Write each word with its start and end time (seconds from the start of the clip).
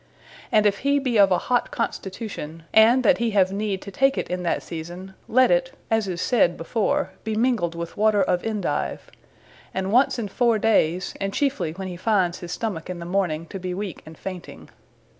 And 0.51 0.65
if 0.65 0.79
he 0.79 0.97
be 0.97 1.19
of 1.19 1.31
a 1.31 1.37
hot 1.37 1.69
Constitution, 1.69 2.63
and 2.73 3.03
that 3.03 3.19
he 3.19 3.29
have 3.37 3.51
neede 3.51 3.83
to 3.83 3.91
take 3.91 4.17
it 4.17 4.31
in 4.31 4.41
that 4.41 4.63
season, 4.63 5.13
let 5.27 5.51
it, 5.51 5.73
as 5.91 6.07
is 6.07 6.19
said 6.23 6.57
before, 6.57 7.11
be 7.23 7.35
mingled 7.35 7.75
with 7.75 7.95
water 7.97 8.23
of 8.23 8.43
Endive; 8.43 9.11
and 9.75 9.91
once 9.91 10.17
in 10.17 10.27
foure 10.27 10.57
dayes, 10.57 11.13
and 11.21 11.33
chiefely 11.33 11.73
when 11.77 11.87
he 11.87 11.97
findes 11.97 12.39
his 12.39 12.51
stomacke 12.51 12.89
in 12.89 12.97
the 12.97 13.05
morning 13.05 13.45
to 13.49 13.59
be 13.59 13.75
weake 13.75 14.01
and 14.03 14.17
fainting. 14.17 14.69